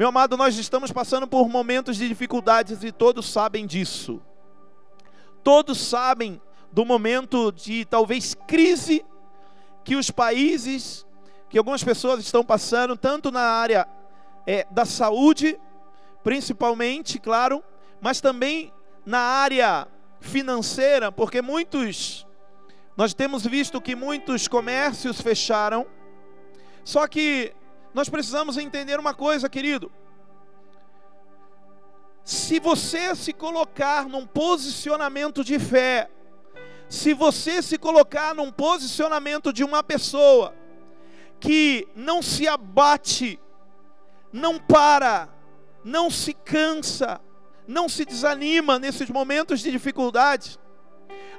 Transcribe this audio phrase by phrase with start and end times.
[0.00, 4.18] Meu amado, nós estamos passando por momentos de dificuldades e todos sabem disso.
[5.44, 6.40] Todos sabem
[6.72, 9.04] do momento de talvez crise
[9.84, 11.06] que os países,
[11.50, 13.86] que algumas pessoas estão passando, tanto na área
[14.46, 15.60] é, da saúde,
[16.24, 17.62] principalmente, claro,
[18.00, 18.72] mas também
[19.04, 19.86] na área
[20.18, 22.26] financeira, porque muitos,
[22.96, 25.86] nós temos visto que muitos comércios fecharam,
[26.82, 27.54] só que
[27.92, 29.90] nós precisamos entender uma coisa, querido.
[32.24, 36.10] Se você se colocar num posicionamento de fé,
[36.88, 40.54] se você se colocar num posicionamento de uma pessoa
[41.38, 43.40] que não se abate,
[44.32, 45.28] não para,
[45.84, 47.20] não se cansa,
[47.66, 50.58] não se desanima nesses momentos de dificuldade.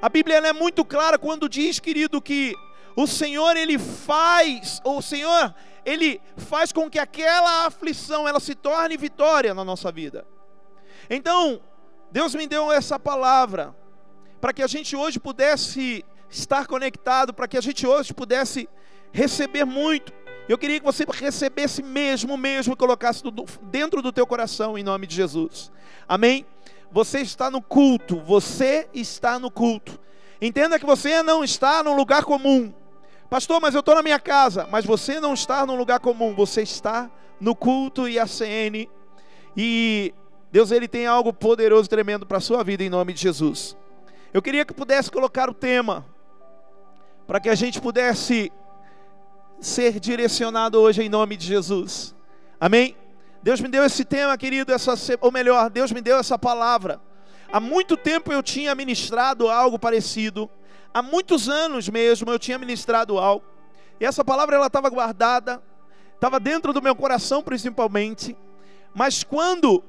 [0.00, 2.54] A Bíblia é muito clara quando diz, querido, que
[2.96, 8.96] o Senhor ele faz, o Senhor ele faz com que aquela aflição ela se torne
[8.96, 10.24] vitória na nossa vida.
[11.10, 11.60] Então,
[12.10, 13.74] Deus me deu essa palavra
[14.40, 18.68] para que a gente hoje pudesse estar conectado, para que a gente hoje pudesse
[19.12, 20.12] receber muito.
[20.48, 23.22] Eu queria que você recebesse mesmo, mesmo, colocasse
[23.62, 25.70] dentro do teu coração em nome de Jesus.
[26.08, 26.44] Amém?
[26.90, 29.98] Você está no culto, você está no culto.
[30.40, 32.74] Entenda que você não está num lugar comum.
[33.32, 34.68] Pastor, mas eu estou na minha casa.
[34.70, 38.90] Mas você não está num lugar comum, você está no culto e a CN.
[39.56, 40.12] E
[40.50, 43.74] Deus ele tem algo poderoso, tremendo para a sua vida em nome de Jesus.
[44.34, 46.04] Eu queria que pudesse colocar o tema
[47.26, 48.52] para que a gente pudesse
[49.62, 52.14] ser direcionado hoje em nome de Jesus.
[52.60, 52.94] Amém?
[53.42, 57.00] Deus me deu esse tema, querido, essa, ou melhor, Deus me deu essa palavra.
[57.50, 60.50] Há muito tempo eu tinha ministrado algo parecido.
[60.94, 63.44] Há muitos anos mesmo eu tinha ministrado algo.
[64.00, 65.62] E essa palavra ela estava guardada,
[66.14, 68.36] estava dentro do meu coração principalmente.
[68.94, 69.82] Mas quando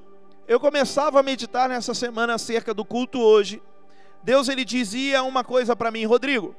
[0.47, 3.61] eu começava a meditar nessa semana acerca do culto hoje,
[4.23, 6.55] Deus ele dizia uma coisa para mim, Rodrigo,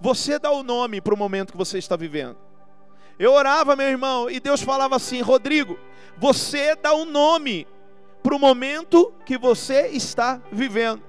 [0.00, 2.36] você dá o nome para o momento que você está vivendo.
[3.18, 5.78] Eu orava, meu irmão, e Deus falava assim: Rodrigo,
[6.16, 7.66] você dá o nome
[8.22, 11.02] para o momento que você está vivendo.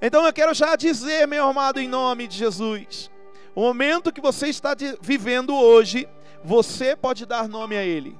[0.00, 3.10] Então eu quero já dizer, meu amado, em nome de Jesus,
[3.54, 6.08] o momento que você está vivendo hoje,
[6.44, 8.16] você pode dar nome a ele.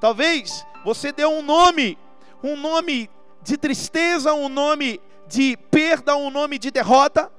[0.00, 1.98] Talvez você dê um nome
[2.44, 3.10] um nome
[3.42, 7.32] de tristeza, um nome de perda, um nome de derrota.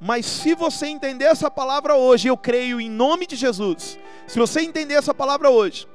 [0.00, 3.98] Mas se você entender essa palavra hoje, eu creio em nome de Jesus.
[4.26, 5.86] Se você entender essa palavra hoje,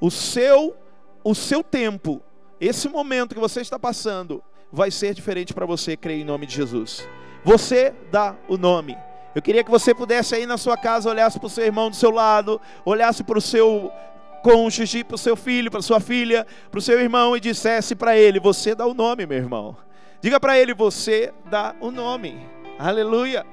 [0.00, 0.76] o seu
[1.22, 2.22] o seu tempo,
[2.58, 4.42] esse momento que você está passando,
[4.72, 7.06] vai ser diferente para você, creio em nome de Jesus.
[7.44, 8.96] Você dá o nome.
[9.34, 11.96] Eu queria que você pudesse aí na sua casa olhasse para o seu irmão do
[11.96, 13.92] seu lado, olhasse para o seu
[14.42, 18.16] cônjuge, para o seu filho, para sua filha, para o seu irmão e dissesse para
[18.16, 19.76] ele: Você dá o nome, meu irmão.
[20.20, 22.44] Diga para ele: Você dá o nome.
[22.78, 23.46] Aleluia.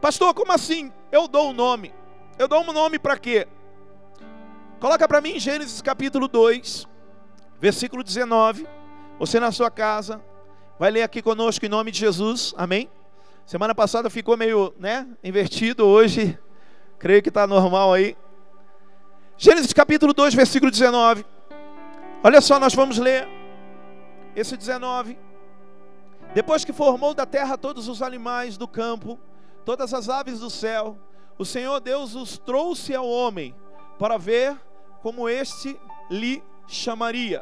[0.00, 0.90] Pastor, como assim?
[1.10, 1.92] Eu dou o nome.
[2.38, 3.46] Eu dou um nome para quê?
[4.80, 6.88] Coloca para mim Gênesis capítulo 2,
[7.60, 8.66] versículo 19.
[9.18, 10.20] Você na sua casa,
[10.82, 12.52] vai ler aqui conosco em nome de Jesus.
[12.58, 12.90] Amém?
[13.46, 15.86] Semana passada ficou meio, né, invertido.
[15.86, 16.36] Hoje,
[16.98, 18.16] creio que está normal aí.
[19.38, 21.24] Gênesis capítulo 2, versículo 19.
[22.24, 23.28] Olha só, nós vamos ler
[24.34, 25.16] esse 19.
[26.34, 29.20] Depois que formou da terra todos os animais do campo,
[29.64, 30.98] todas as aves do céu,
[31.38, 33.54] o Senhor Deus os trouxe ao homem
[34.00, 34.60] para ver
[35.00, 35.78] como este
[36.10, 37.40] lhe chamaria.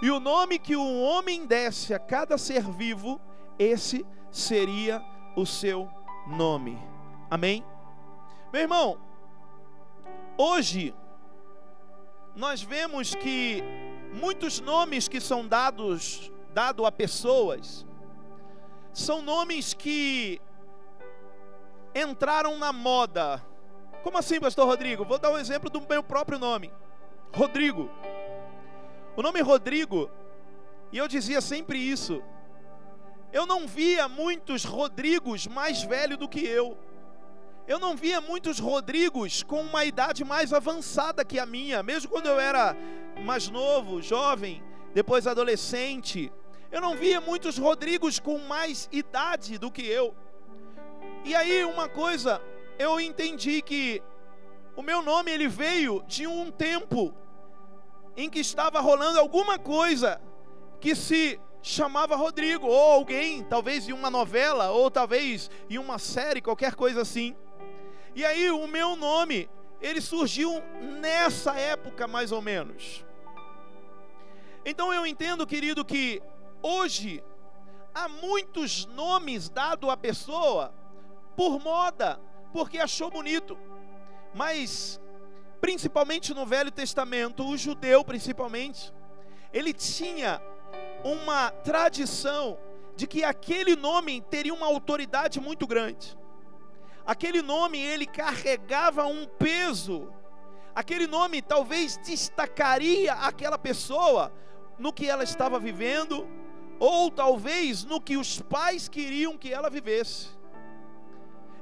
[0.00, 3.20] E o nome que o homem desse a cada ser vivo,
[3.58, 5.04] esse seria
[5.34, 5.88] o seu
[6.26, 6.78] nome.
[7.28, 7.64] Amém?
[8.52, 8.98] Meu irmão,
[10.36, 10.94] hoje
[12.36, 13.62] nós vemos que
[14.14, 17.86] muitos nomes que são dados dado a pessoas
[18.92, 20.40] são nomes que
[21.94, 23.44] entraram na moda.
[24.02, 25.04] Como assim, pastor Rodrigo?
[25.04, 26.72] Vou dar um exemplo do meu próprio nome.
[27.34, 27.90] Rodrigo.
[29.18, 30.08] O nome Rodrigo,
[30.92, 32.22] e eu dizia sempre isso.
[33.32, 36.78] Eu não via muitos Rodrigos mais velhos do que eu
[37.68, 42.24] eu não via muitos Rodrigos com uma idade mais avançada que a minha, mesmo quando
[42.24, 42.74] eu era
[43.22, 44.62] mais novo, jovem,
[44.94, 46.32] depois adolescente.
[46.72, 50.14] Eu não via muitos Rodrigos com mais idade do que eu.
[51.26, 52.40] E aí uma coisa,
[52.78, 54.02] eu entendi que
[54.74, 57.14] o meu nome ele veio de um tempo
[58.18, 60.20] em que estava rolando alguma coisa
[60.80, 66.42] que se chamava Rodrigo, ou alguém, talvez em uma novela, ou talvez em uma série,
[66.42, 67.36] qualquer coisa assim.
[68.16, 69.48] E aí o meu nome,
[69.80, 70.60] ele surgiu
[71.00, 73.06] nessa época mais ou menos.
[74.64, 76.20] Então eu entendo, querido, que
[76.60, 77.22] hoje
[77.94, 80.74] há muitos nomes dados à pessoa
[81.36, 82.20] por moda,
[82.52, 83.56] porque achou bonito.
[84.34, 85.00] Mas
[85.60, 88.92] principalmente no Velho Testamento, o judeu principalmente,
[89.52, 90.40] ele tinha
[91.04, 92.58] uma tradição
[92.96, 96.18] de que aquele nome teria uma autoridade muito grande.
[97.06, 100.12] Aquele nome ele carregava um peso.
[100.74, 104.32] Aquele nome talvez destacaria aquela pessoa
[104.78, 106.28] no que ela estava vivendo,
[106.78, 110.28] ou talvez no que os pais queriam que ela vivesse.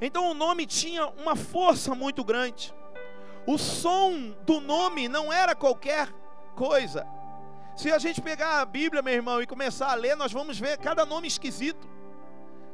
[0.01, 2.75] Então o nome tinha uma força muito grande.
[3.47, 6.13] O som do nome não era qualquer
[6.57, 7.07] coisa.
[7.77, 10.79] Se a gente pegar a Bíblia, meu irmão, e começar a ler, nós vamos ver
[10.79, 11.87] cada nome esquisito.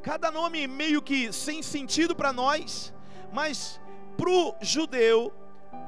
[0.01, 2.93] Cada nome meio que sem sentido para nós,
[3.33, 3.81] mas
[4.17, 5.33] para o judeu,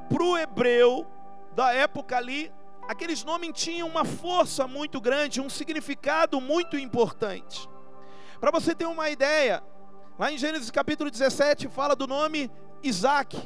[0.09, 1.07] para o hebreu
[1.55, 2.53] da época ali,
[2.87, 7.69] aqueles nomes tinham uma força muito grande, um significado muito importante.
[8.39, 9.63] Para você ter uma ideia,
[10.19, 12.51] lá em Gênesis capítulo 17 fala do nome
[12.83, 13.37] Isaac.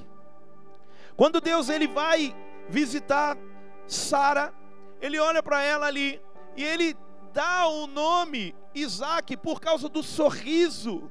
[1.19, 2.33] Quando Deus ele vai
[2.69, 3.37] visitar
[3.89, 4.55] Sara,
[5.01, 6.23] ele olha para ela ali
[6.57, 6.97] e ele
[7.33, 11.11] dá o nome Isaac por causa do sorriso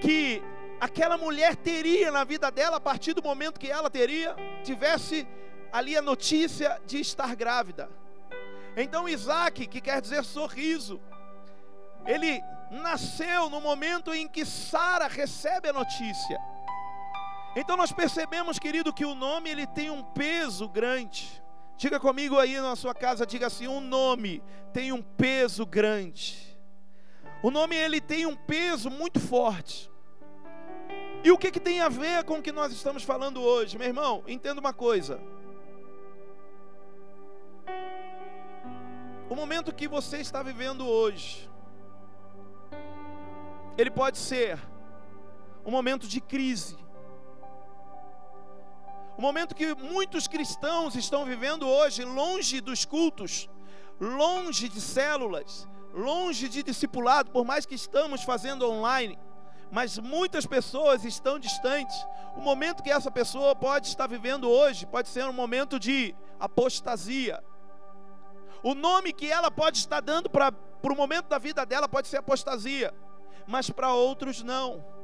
[0.00, 0.42] que
[0.80, 5.24] aquela mulher teria na vida dela a partir do momento que ela teria tivesse
[5.72, 7.88] ali a notícia de estar grávida.
[8.76, 11.00] Então Isaac, que quer dizer sorriso,
[12.04, 12.42] ele
[12.72, 16.40] nasceu no momento em que Sara recebe a notícia.
[17.58, 21.42] Então nós percebemos, querido, que o nome ele tem um peso grande.
[21.78, 24.42] Diga comigo aí na sua casa, diga assim: um nome
[24.74, 26.54] tem um peso grande.
[27.42, 29.90] O nome ele tem um peso muito forte.
[31.24, 33.86] E o que, que tem a ver com o que nós estamos falando hoje, meu
[33.88, 34.22] irmão?
[34.28, 35.18] Entenda uma coisa.
[39.30, 41.50] O momento que você está vivendo hoje,
[43.78, 44.58] ele pode ser
[45.64, 46.76] um momento de crise,
[49.16, 53.48] o momento que muitos cristãos estão vivendo hoje, longe dos cultos,
[53.98, 59.18] longe de células, longe de discipulado, por mais que estamos fazendo online,
[59.72, 61.96] mas muitas pessoas estão distantes.
[62.36, 67.42] O momento que essa pessoa pode estar vivendo hoje pode ser um momento de apostasia.
[68.62, 70.52] O nome que ela pode estar dando para
[70.82, 72.92] o momento da vida dela pode ser apostasia,
[73.46, 74.95] mas para outros não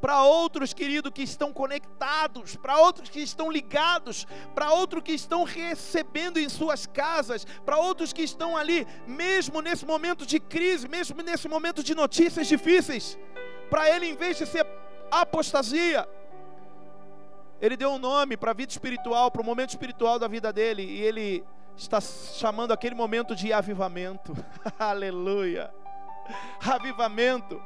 [0.00, 5.44] para outros, querido, que estão conectados, para outros que estão ligados, para outros que estão
[5.44, 11.22] recebendo em suas casas, para outros que estão ali, mesmo nesse momento de crise, mesmo
[11.22, 13.18] nesse momento de notícias difíceis,
[13.68, 14.66] para ele, em vez de ser
[15.10, 16.08] apostasia,
[17.60, 20.82] ele deu um nome para a vida espiritual, para o momento espiritual da vida dele,
[20.82, 21.44] e ele
[21.76, 24.34] está chamando aquele momento de avivamento.
[24.78, 25.72] Aleluia!
[26.60, 27.60] Avivamento.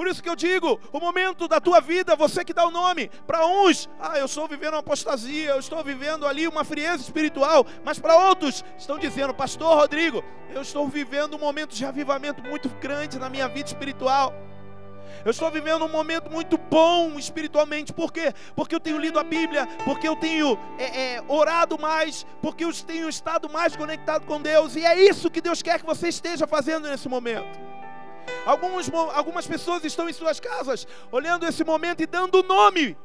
[0.00, 3.10] Por isso que eu digo, o momento da tua vida, você que dá o nome,
[3.26, 7.66] para uns, ah, eu estou vivendo uma apostasia, eu estou vivendo ali uma frieza espiritual,
[7.84, 10.24] mas para outros estão dizendo, pastor Rodrigo,
[10.54, 14.32] eu estou vivendo um momento de avivamento muito grande na minha vida espiritual.
[15.22, 17.92] Eu estou vivendo um momento muito bom espiritualmente.
[17.92, 18.32] Por quê?
[18.56, 22.72] Porque eu tenho lido a Bíblia, porque eu tenho é, é, orado mais, porque eu
[22.72, 24.76] tenho estado mais conectado com Deus.
[24.76, 27.68] E é isso que Deus quer que você esteja fazendo nesse momento.
[28.46, 32.96] Alguns, algumas pessoas estão em suas casas, olhando esse momento e dando nome.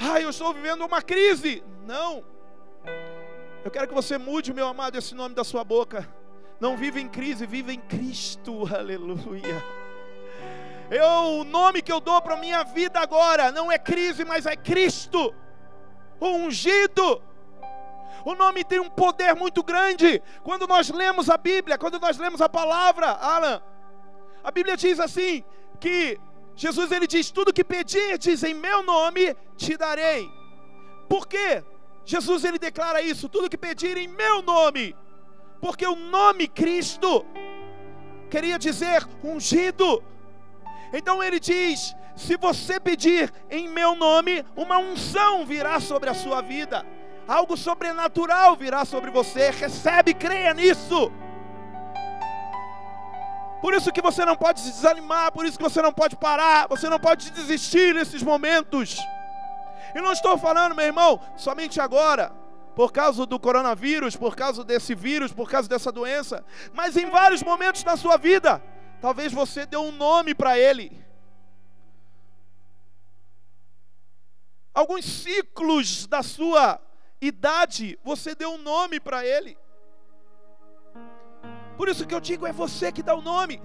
[0.00, 1.62] Ah, eu estou vivendo uma crise.
[1.86, 2.24] Não.
[3.64, 6.08] Eu quero que você mude, meu amado, esse nome da sua boca.
[6.60, 8.68] Não vive em crise, vive em Cristo.
[8.74, 9.62] Aleluia.
[10.90, 14.46] Eu, o nome que eu dou para a minha vida agora não é crise, mas
[14.46, 15.34] é Cristo.
[16.20, 17.22] O ungido
[18.24, 20.22] o nome tem um poder muito grande.
[20.42, 23.62] Quando nós lemos a Bíblia, quando nós lemos a palavra, Alan,
[24.42, 25.44] a Bíblia diz assim:
[25.78, 26.18] que
[26.56, 30.30] Jesus ele diz: Tudo que pedirdes em meu nome, te darei.
[31.08, 31.62] Por quê?
[32.04, 34.96] Jesus ele declara isso: Tudo que pedirem em meu nome,
[35.60, 37.26] porque o nome Cristo
[38.30, 40.02] queria dizer ungido.
[40.94, 46.40] Então ele diz: Se você pedir em meu nome, uma unção virá sobre a sua
[46.40, 46.86] vida
[47.26, 49.50] algo sobrenatural virá sobre você.
[49.50, 51.10] Recebe, creia nisso.
[53.60, 56.68] Por isso que você não pode se desanimar, por isso que você não pode parar,
[56.68, 58.98] você não pode desistir nesses momentos.
[59.94, 62.30] E não estou falando, meu irmão, somente agora,
[62.76, 67.42] por causa do coronavírus, por causa desse vírus, por causa dessa doença, mas em vários
[67.42, 68.62] momentos da sua vida,
[69.00, 71.02] talvez você dê um nome para ele.
[74.74, 76.80] Alguns ciclos da sua
[77.26, 79.56] idade, você deu um nome para ele.
[81.76, 83.60] Por isso que eu digo, é você que dá o nome.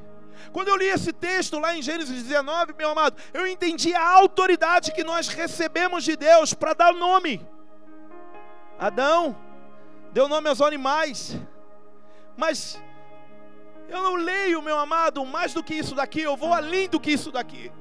[0.51, 4.91] Quando eu li esse texto lá em Gênesis 19, meu amado, eu entendi a autoridade
[4.91, 7.45] que nós recebemos de Deus para dar nome.
[8.79, 9.37] Adão
[10.11, 11.37] deu nome aos animais,
[12.37, 12.81] mas
[13.89, 17.11] eu não leio, meu amado, mais do que isso daqui, eu vou além do que
[17.11, 17.71] isso daqui.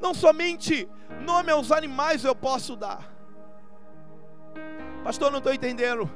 [0.00, 0.88] Não somente
[1.22, 3.15] nome aos animais eu posso dar.
[5.06, 6.10] Pastor, não estou entendendo.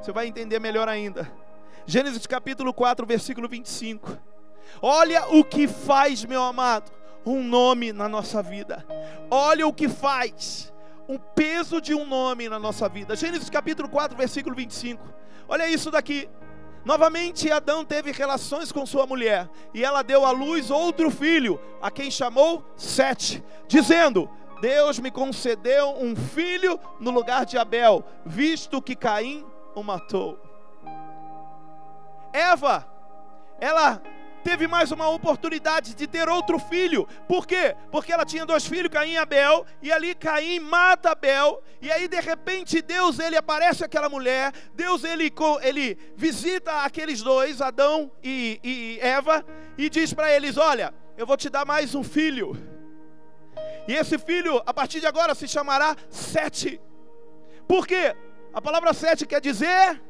[0.00, 1.28] Você vai entender melhor ainda.
[1.84, 4.16] Gênesis capítulo 4, versículo 25.
[4.80, 6.88] Olha o que faz, meu amado,
[7.26, 8.86] um nome na nossa vida.
[9.28, 10.72] Olha o que faz
[11.08, 13.16] o peso de um nome na nossa vida.
[13.16, 15.02] Gênesis capítulo 4, versículo 25.
[15.48, 16.28] Olha isso daqui.
[16.84, 21.90] Novamente Adão teve relações com sua mulher, e ela deu à luz outro filho, a
[21.90, 28.96] quem chamou Sete, dizendo: Deus me concedeu um filho no lugar de Abel, visto que
[28.96, 30.38] Caim o matou.
[32.32, 32.86] Eva,
[33.60, 34.02] ela
[34.42, 37.06] teve mais uma oportunidade de ter outro filho.
[37.26, 37.76] Por quê?
[37.90, 42.08] Porque ela tinha dois filhos, Caim e Abel, e ali Caim mata Abel, e aí
[42.08, 48.60] de repente Deus ele aparece aquela mulher, Deus ele, ele visita aqueles dois, Adão e,
[48.64, 49.44] e Eva,
[49.76, 52.77] e diz para eles: Olha, eu vou te dar mais um filho.
[53.88, 56.80] E esse filho, a partir de agora, se chamará Sete.
[57.66, 58.14] Por quê?
[58.52, 60.02] A palavra sete quer dizer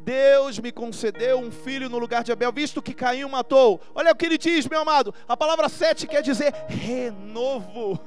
[0.00, 3.80] Deus me concedeu um filho no lugar de Abel, visto que Caim matou.
[3.94, 5.14] Olha o que ele diz, meu amado.
[5.26, 7.98] A palavra sete quer dizer renovo.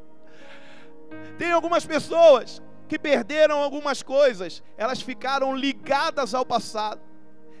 [1.38, 7.00] Tem algumas pessoas que perderam algumas coisas, elas ficaram ligadas ao passado,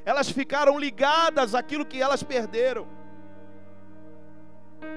[0.04, 2.88] elas ficaram ligadas àquilo que elas perderam.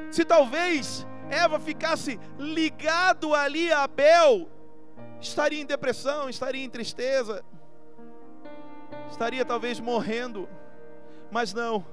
[0.10, 4.50] Se talvez Eva ficasse ligado ali a Abel,
[5.20, 7.44] estaria em depressão, estaria em tristeza,
[9.10, 10.48] estaria talvez morrendo,
[11.32, 11.86] mas não.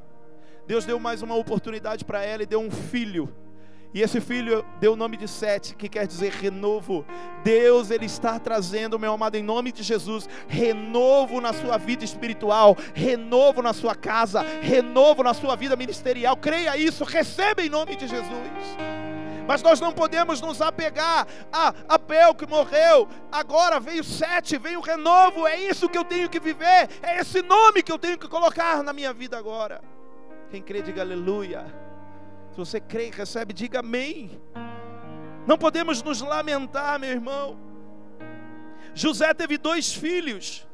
[0.67, 3.35] Deus deu mais uma oportunidade para ela e deu um filho.
[3.93, 7.05] E esse filho deu o nome de Sete, que quer dizer renovo.
[7.43, 12.77] Deus, Ele está trazendo, meu amado, em nome de Jesus, renovo na sua vida espiritual,
[12.95, 16.37] renovo na sua casa, renovo na sua vida ministerial.
[16.37, 18.31] Creia isso, receba em nome de Jesus.
[19.51, 23.09] Mas nós não podemos nos apegar a Abel que morreu.
[23.33, 25.45] Agora veio sete, veio o renovo.
[25.45, 26.89] É isso que eu tenho que viver.
[27.03, 29.83] É esse nome que eu tenho que colocar na minha vida agora.
[30.53, 31.67] Quem crê, diga aleluia.
[32.53, 34.41] Se você crê e recebe, diga amém.
[35.49, 37.59] Não podemos nos lamentar, meu irmão.
[38.95, 40.65] José teve dois filhos,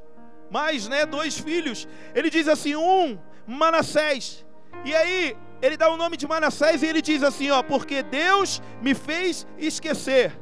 [0.50, 1.88] mais, né, dois filhos.
[2.14, 4.44] Ele diz assim: um, Manassés.
[4.84, 8.62] E aí, ele dá o nome de Manassés e ele diz assim, ó, porque Deus
[8.80, 10.38] me fez esquecer.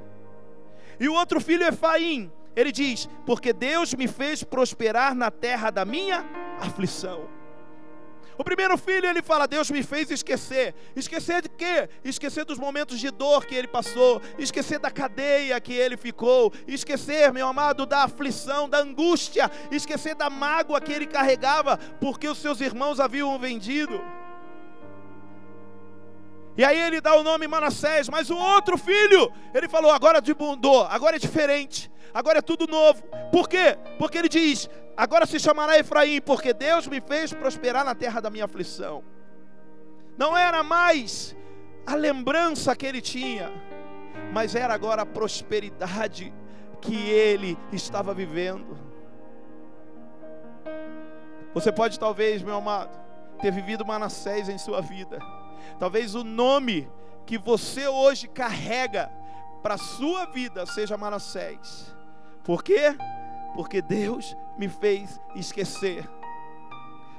[0.99, 5.85] E o outro filho Efaim, ele diz, porque Deus me fez prosperar na terra da
[5.85, 6.25] minha
[6.61, 7.29] aflição.
[8.37, 10.75] O primeiro filho ele fala: Deus me fez esquecer.
[10.97, 11.89] Esquecer de quê?
[12.05, 17.33] Esquecer dos momentos de dor que ele passou, esquecer da cadeia que ele ficou, esquecer,
[17.33, 22.61] meu amado, da aflição, da angústia, esquecer da mágoa que ele carregava porque os seus
[22.61, 24.01] irmãos haviam vendido.
[26.57, 30.85] E aí ele dá o nome Manassés, mas o outro filho, ele falou: agora mudou,
[30.85, 33.03] agora é diferente, agora é tudo novo.
[33.33, 33.77] Por quê?
[33.99, 38.31] Porque ele diz: agora se chamará Efraim, porque Deus me fez prosperar na terra da
[38.31, 39.03] minha aflição.
[40.17, 41.37] Não era mais
[41.85, 43.51] a lembrança que ele tinha,
[44.33, 46.33] mas era agora a prosperidade
[46.81, 48.79] que ele estava vivendo.
[51.53, 52.97] Você pode, talvez, meu amado,
[53.41, 55.19] ter vivido Manassés em sua vida
[55.79, 56.89] Talvez o nome
[57.27, 59.11] que você hoje carrega
[59.63, 61.95] para a sua vida seja Manassés.
[62.45, 62.97] Por quê?
[63.55, 66.09] Porque Deus me fez esquecer.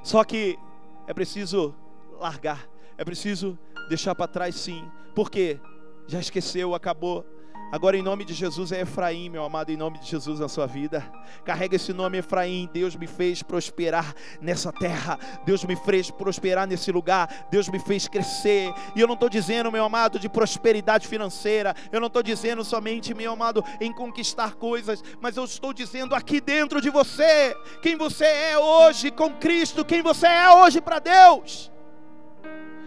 [0.02, 0.58] Só que
[1.06, 1.74] é preciso
[2.20, 4.88] largar, é preciso deixar para trás sim.
[5.14, 5.60] Porque
[6.06, 7.26] já esqueceu, acabou.
[7.70, 10.66] Agora, em nome de Jesus, é Efraim, meu amado, em nome de Jesus na sua
[10.66, 11.04] vida.
[11.44, 12.70] Carrega esse nome, Efraim.
[12.72, 15.18] Deus me fez prosperar nessa terra.
[15.44, 17.48] Deus me fez prosperar nesse lugar.
[17.50, 18.72] Deus me fez crescer.
[18.94, 21.74] E eu não estou dizendo, meu amado, de prosperidade financeira.
[21.90, 25.02] Eu não estou dizendo somente, meu amado, em conquistar coisas.
[25.20, 30.02] Mas eu estou dizendo aqui dentro de você, quem você é hoje com Cristo, quem
[30.02, 31.72] você é hoje para Deus.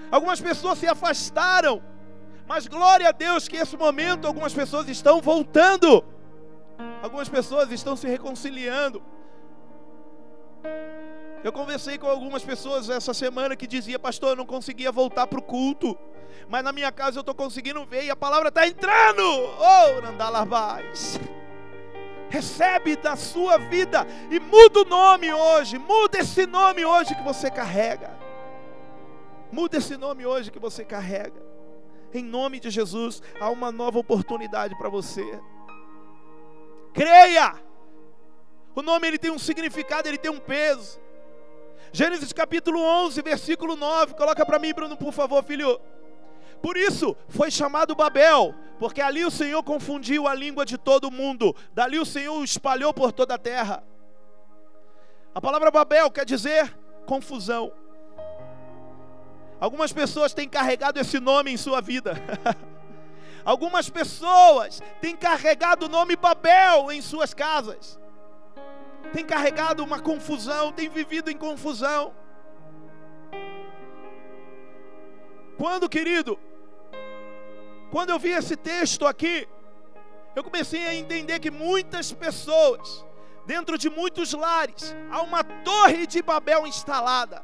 [0.09, 1.83] Algumas pessoas se afastaram
[2.49, 6.03] mas glória a Deus que nesse momento algumas pessoas estão voltando.
[6.99, 9.03] Algumas pessoas estão se reconciliando.
[11.43, 15.37] Eu conversei com algumas pessoas essa semana que dizia, pastor, eu não conseguia voltar para
[15.37, 15.95] o culto,
[16.47, 19.21] mas na minha casa eu estou conseguindo ver e a palavra está entrando.
[19.21, 21.19] Oh, Nandalabás.
[22.31, 27.51] Recebe da sua vida e muda o nome hoje, muda esse nome hoje que você
[27.51, 28.17] carrega.
[29.51, 31.48] Muda esse nome hoje que você carrega.
[32.13, 35.39] Em nome de Jesus, há uma nova oportunidade para você.
[36.93, 37.55] Creia!
[38.75, 40.99] O nome ele tem um significado, ele tem um peso.
[41.91, 44.13] Gênesis capítulo 11, versículo 9.
[44.13, 45.79] Coloca para mim, Bruno, por favor, filho.
[46.61, 51.55] Por isso foi chamado Babel, porque ali o Senhor confundiu a língua de todo mundo.
[51.73, 53.83] Dali o Senhor o espalhou por toda a terra.
[55.33, 56.75] A palavra Babel quer dizer
[57.05, 57.71] confusão.
[59.59, 62.13] Algumas pessoas têm carregado esse nome em sua vida.
[63.43, 67.99] Algumas pessoas têm carregado o nome Babel em suas casas.
[69.11, 72.13] Têm carregado uma confusão, têm vivido em confusão.
[75.57, 76.39] Quando, querido,
[77.91, 79.47] quando eu vi esse texto aqui,
[80.35, 83.05] eu comecei a entender que muitas pessoas,
[83.45, 87.43] dentro de muitos lares, há uma torre de Babel instalada.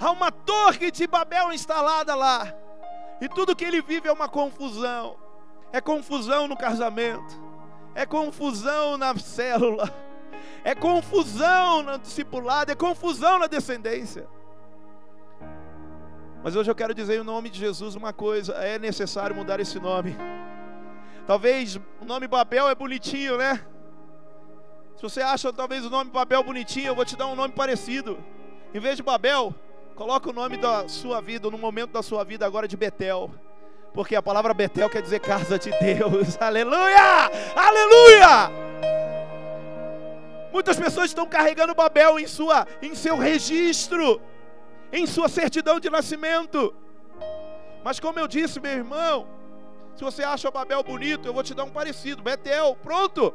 [0.00, 2.50] Há uma torre de Babel instalada lá.
[3.20, 5.16] E tudo que ele vive é uma confusão.
[5.70, 7.38] É confusão no casamento.
[7.94, 9.92] É confusão na célula.
[10.64, 12.72] É confusão no discipulado.
[12.72, 14.26] É confusão na descendência.
[16.42, 19.78] Mas hoje eu quero dizer em nome de Jesus uma coisa: é necessário mudar esse
[19.78, 20.16] nome.
[21.26, 23.60] Talvez o nome Babel é bonitinho, né?
[24.96, 28.18] Se você acha talvez o nome Babel bonitinho, eu vou te dar um nome parecido.
[28.72, 29.54] Em vez de Babel,
[30.00, 33.30] Coloca o nome da sua vida, no momento da sua vida agora de Betel.
[33.92, 36.40] Porque a palavra Betel quer dizer casa de Deus.
[36.40, 37.30] Aleluia!
[37.54, 38.50] Aleluia!
[40.50, 44.18] Muitas pessoas estão carregando Babel em sua em seu registro,
[44.90, 46.74] em sua certidão de nascimento.
[47.84, 49.28] Mas como eu disse, meu irmão,
[49.94, 53.34] se você acha Babel bonito, eu vou te dar um parecido, Betel, pronto.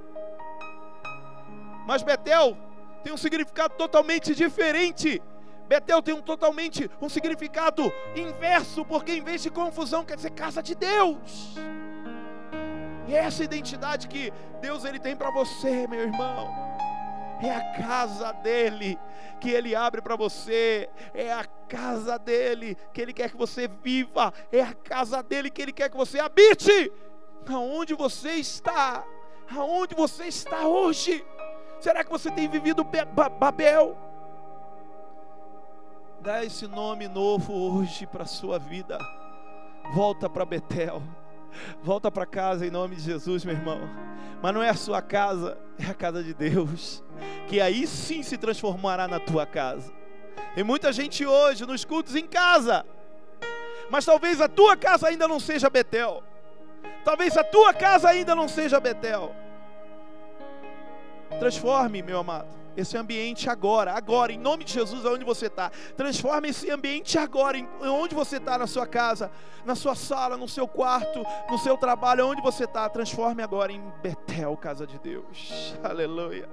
[1.85, 2.57] Mas Betel
[3.03, 5.21] tem um significado totalmente diferente
[5.67, 10.61] Betel tem um totalmente um significado inverso, porque em vez de confusão quer dizer casa
[10.61, 11.55] de Deus.
[13.07, 16.53] E é essa identidade que Deus ele tem para você, meu irmão.
[17.41, 18.97] É a casa dele
[19.39, 24.33] que ele abre para você, é a casa dele que ele quer que você viva,
[24.51, 26.91] é a casa dele que ele quer que você habite.
[27.47, 29.03] Aonde você está?
[29.55, 31.23] Aonde você está hoje?
[31.79, 33.97] Será que você tem vivido Babel?
[36.25, 38.97] Dá esse nome novo hoje para a sua vida.
[39.93, 40.99] Volta para Betel.
[41.83, 43.79] Volta para casa em nome de Jesus, meu irmão.
[44.41, 47.03] Mas não é a sua casa, é a casa de Deus.
[47.47, 49.93] Que aí sim se transformará na tua casa.
[50.55, 52.83] Tem muita gente hoje nos cultos em casa.
[53.91, 56.23] Mas talvez a tua casa ainda não seja Betel.
[57.03, 59.31] Talvez a tua casa ainda não seja Betel.
[61.39, 65.71] Transforme, meu amado esse ambiente agora, agora, em nome de Jesus, aonde você está.
[65.95, 69.31] Transforme esse ambiente agora, em onde você está, na sua casa,
[69.65, 72.87] na sua sala, no seu quarto, no seu trabalho, onde você está.
[72.89, 75.75] Transforme agora em Betel, casa de Deus.
[75.83, 76.49] Aleluia.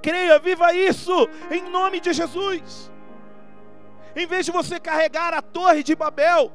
[0.00, 2.90] Creia, viva isso, em nome de Jesus.
[4.14, 6.52] Em vez de você carregar a torre de Babel,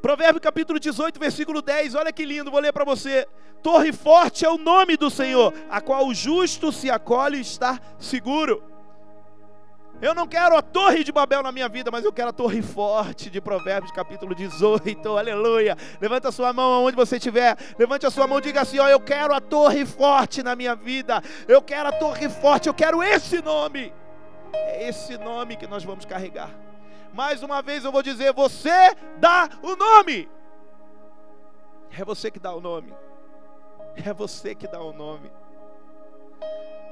[0.00, 3.26] Provérbio capítulo 18, versículo 10, olha que lindo, vou ler para você.
[3.62, 7.80] Torre forte é o nome do Senhor, a qual o justo se acolhe e está
[7.98, 8.62] seguro.
[10.00, 12.62] Eu não quero a torre de Babel na minha vida, mas eu quero a torre
[12.62, 15.08] forte de Provérbios capítulo 18.
[15.18, 15.76] Aleluia.
[16.00, 17.56] Levanta a sua mão aonde você estiver.
[17.76, 20.76] Levante a sua mão e diga assim: ó, eu quero a torre forte na minha
[20.76, 21.20] vida.
[21.48, 23.92] Eu quero a torre forte, eu quero esse nome.
[24.52, 26.67] É esse nome que nós vamos carregar.
[27.12, 30.28] Mais uma vez eu vou dizer: você dá o nome.
[31.96, 32.94] É você que dá o nome.
[33.96, 35.30] É você que dá o nome.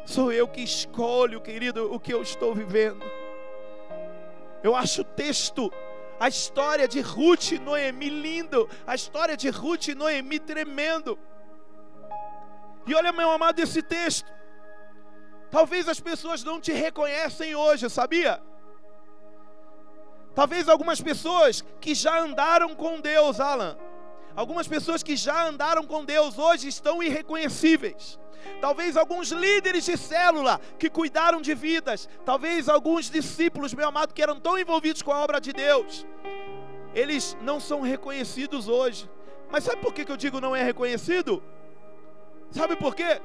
[0.05, 3.05] Sou eu que escolho, querido, o que eu estou vivendo.
[4.62, 5.72] Eu acho o texto,
[6.18, 11.18] a história de Ruth e Noemi lindo, a história de Ruth e Noemi tremendo.
[12.87, 14.33] E olha, meu amado, esse texto.
[15.50, 18.42] Talvez as pessoas não te reconhecem hoje, sabia?
[20.37, 23.75] Talvez algumas pessoas que já andaram com Deus, Alan,
[24.37, 28.20] algumas pessoas que já andaram com Deus hoje estão irreconhecíveis.
[28.61, 34.22] Talvez alguns líderes de célula que cuidaram de vidas, talvez alguns discípulos, meu amado, que
[34.22, 36.07] eram tão envolvidos com a obra de Deus,
[36.94, 39.09] eles não são reconhecidos hoje.
[39.51, 41.42] Mas sabe por que eu digo não é reconhecido?
[42.51, 43.22] Sabe por quê?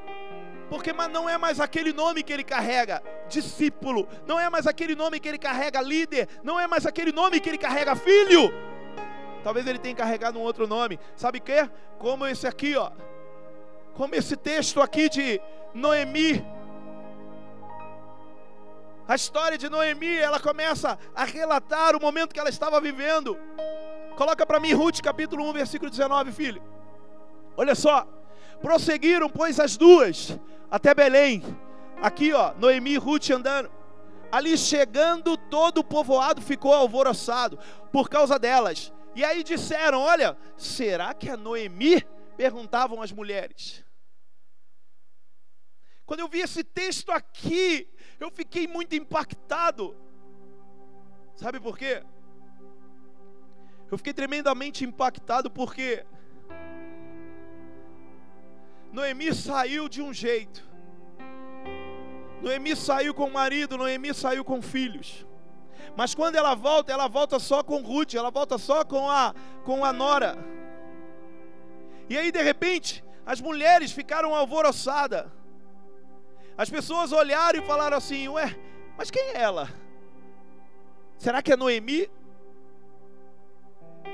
[0.72, 5.20] Porque não é mais aquele nome que ele carrega, discípulo, não é mais aquele nome
[5.20, 8.54] que ele carrega, líder, não é mais aquele nome que ele carrega, filho.
[9.44, 11.70] Talvez ele tenha carregado um outro nome, sabe o que?
[12.00, 12.90] Como esse aqui, ó.
[13.96, 15.42] como esse texto aqui de
[15.74, 16.42] Noemi.
[19.06, 23.38] A história de Noemi, ela começa a relatar o momento que ela estava vivendo.
[24.16, 26.64] Coloca para mim Ruth capítulo 1, versículo 19, filho.
[27.58, 28.08] Olha só.
[28.62, 30.38] Prosseguiram, pois, as duas
[30.72, 31.44] até Belém.
[32.02, 33.70] Aqui, ó, Noemi e Ruth andando.
[34.32, 37.60] Ali chegando, todo o povoado ficou alvoroçado
[37.92, 38.94] por causa delas.
[39.14, 42.02] E aí disseram: Olha, será que é Noemi?
[42.38, 43.84] Perguntavam as mulheres.
[46.06, 47.88] Quando eu vi esse texto aqui,
[48.20, 49.96] eu fiquei muito impactado.
[51.36, 52.04] Sabe por quê?
[53.92, 56.06] Eu fiquei tremendamente impactado porque
[58.92, 60.70] Noemi saiu de um jeito.
[62.42, 65.26] Noemi saiu com o marido, Noemi saiu com filhos.
[65.96, 69.86] Mas quando ela volta, ela volta só com Ruth, ela volta só com a com
[69.86, 70.38] a nora.
[72.10, 75.26] E aí de repente, as mulheres ficaram alvoroçadas.
[76.58, 78.56] As pessoas olharam e falaram assim: "Ué,
[78.98, 79.70] mas quem é ela?
[81.18, 82.10] Será que é Noemi?"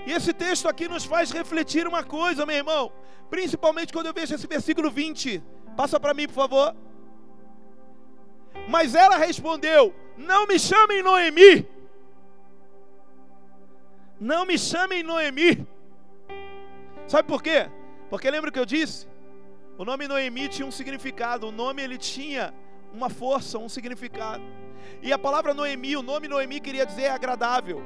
[0.05, 2.91] E esse texto aqui nos faz refletir uma coisa, meu irmão.
[3.29, 5.43] Principalmente quando eu vejo esse versículo 20.
[5.75, 6.75] Passa para mim, por favor.
[8.67, 11.67] Mas ela respondeu: Não me chamem Noemi.
[14.19, 15.67] Não me chamem Noemi.
[17.07, 17.69] Sabe por quê?
[18.09, 19.07] Porque lembra o que eu disse?
[19.77, 21.47] O nome Noemi tinha um significado.
[21.47, 22.53] O nome ele tinha
[22.93, 24.43] uma força, um significado.
[25.01, 27.83] E a palavra Noemi, o nome Noemi queria dizer agradável.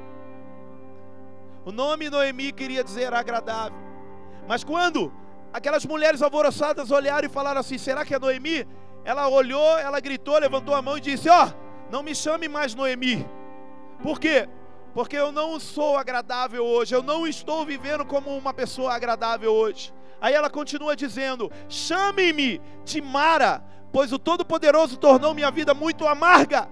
[1.64, 3.78] O nome Noemi queria dizer agradável.
[4.48, 5.12] Mas quando
[5.52, 8.66] aquelas mulheres alvoroçadas olharam e falaram assim: será que é Noemi?
[9.04, 12.74] Ela olhou, ela gritou, levantou a mão e disse: Ó, oh, não me chame mais
[12.74, 13.26] Noemi.
[14.02, 14.48] Por quê?
[14.92, 19.92] Porque eu não sou agradável hoje, eu não estou vivendo como uma pessoa agradável hoje.
[20.20, 26.68] Aí ela continua dizendo: Chame-me de Mara, pois o Todo-Poderoso tornou minha vida muito amarga.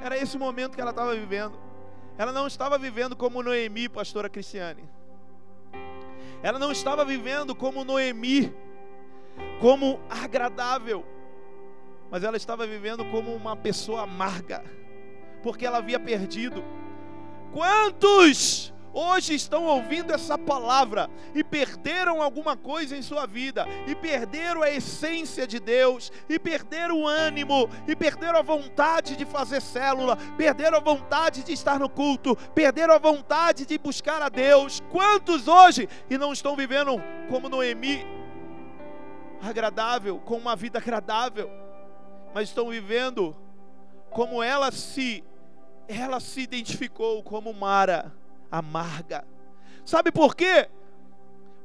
[0.00, 1.67] Era esse momento que ela estava vivendo.
[2.18, 4.82] Ela não estava vivendo como Noemi, pastora Cristiane.
[6.42, 8.52] Ela não estava vivendo como Noemi,
[9.60, 11.06] como agradável,
[12.10, 14.64] mas ela estava vivendo como uma pessoa amarga,
[15.44, 16.64] porque ela havia perdido.
[17.52, 24.62] Quantos hoje estão ouvindo essa palavra e perderam alguma coisa em sua vida, e perderam
[24.62, 30.16] a essência de Deus, e perderam o ânimo, e perderam a vontade de fazer célula,
[30.36, 34.82] perderam a vontade de estar no culto, perderam a vontade de buscar a Deus.
[34.90, 38.04] Quantos hoje e não estão vivendo como Noemi,
[39.40, 41.48] agradável, com uma vida agradável,
[42.34, 43.36] mas estão vivendo
[44.10, 45.22] como ela se
[45.86, 48.12] ela se identificou como Mara
[48.50, 49.24] amarga.
[49.84, 50.68] Sabe por quê?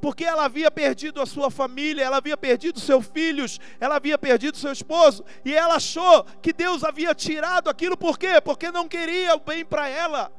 [0.02, 4.58] Porque ela havia perdido a sua família, ela havia perdido seus filhos, ela havia perdido
[4.58, 8.42] seu esposo, e ela achou que Deus havia tirado aquilo, por quê?
[8.42, 10.32] Porque não queria o bem para ela.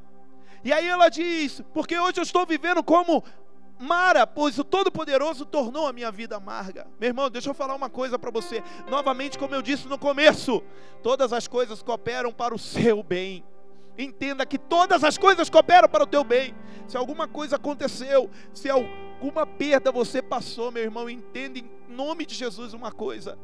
[0.63, 3.23] E aí ela diz: Porque hoje eu estou vivendo como
[3.79, 6.87] Mara, pois o Todo-Poderoso tornou a minha vida amarga.
[6.99, 8.63] Meu irmão, deixa eu falar uma coisa para você.
[8.89, 10.63] Novamente, como eu disse no começo,
[11.03, 13.43] todas as coisas cooperam para o seu bem.
[13.97, 16.53] Entenda que todas as coisas cooperam para o teu bem.
[16.87, 22.35] Se alguma coisa aconteceu, se alguma perda você passou, meu irmão, entenda em nome de
[22.35, 23.37] Jesus uma coisa.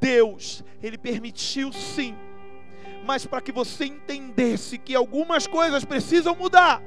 [0.00, 2.14] Deus, Ele permitiu sim,
[3.04, 6.82] mas para que você entendesse que algumas coisas precisam mudar.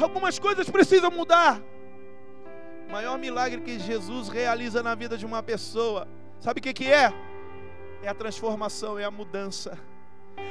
[0.00, 1.60] Algumas coisas precisam mudar.
[2.88, 6.08] O maior milagre que Jesus realiza na vida de uma pessoa,
[6.40, 7.12] sabe o que, que é?
[8.02, 9.78] É a transformação, é a mudança.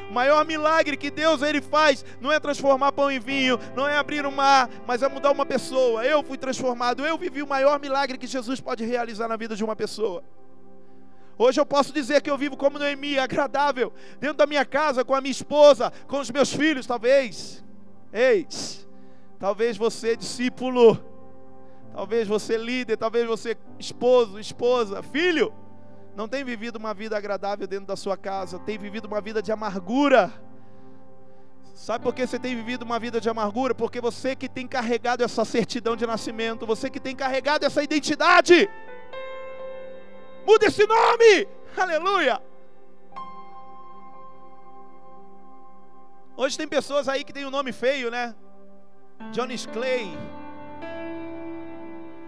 [0.09, 3.97] O maior milagre que Deus ele faz não é transformar pão em vinho, não é
[3.97, 6.03] abrir o mar, mas é mudar uma pessoa.
[6.03, 9.63] Eu fui transformado, eu vivi o maior milagre que Jesus pode realizar na vida de
[9.63, 10.21] uma pessoa.
[11.37, 15.15] Hoje eu posso dizer que eu vivo como Noemi, agradável, dentro da minha casa, com
[15.15, 17.63] a minha esposa, com os meus filhos, talvez.
[18.11, 18.85] Eis,
[19.39, 21.01] talvez você, discípulo,
[21.93, 25.53] talvez você, líder, talvez você, esposo, esposa, filho
[26.15, 29.52] não tem vivido uma vida agradável dentro da sua casa, tem vivido uma vida de
[29.52, 30.32] amargura.
[31.74, 33.74] Sabe por que você tem vivido uma vida de amargura?
[33.74, 38.69] Porque você que tem carregado essa certidão de nascimento, você que tem carregado essa identidade,
[40.45, 41.47] muda esse nome,
[41.78, 42.41] aleluia.
[46.36, 48.36] Hoje tem pessoas aí que tem um nome feio, né?
[49.32, 50.17] Johnny Clay.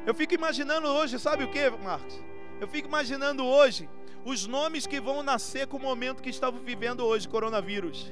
[0.05, 2.32] Eu fico imaginando hoje, sabe o que, Marcos?
[2.59, 3.89] Eu fico imaginando hoje
[4.25, 8.11] os nomes que vão nascer com o momento que estamos vivendo hoje, coronavírus.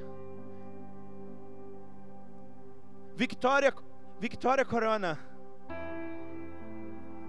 [3.15, 3.73] Victoria,
[4.19, 5.19] Victoria Corona.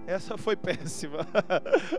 [0.05, 1.19] Essa foi péssima.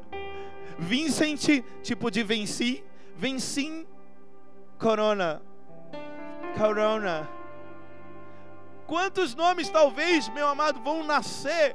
[0.79, 2.85] Vincent, tipo de venci.
[3.16, 3.87] Vencim
[4.79, 5.40] Corona.
[6.59, 7.29] Corona.
[8.87, 11.74] Quantos nomes talvez, meu amado, vão nascer